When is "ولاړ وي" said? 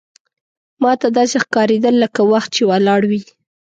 2.71-3.21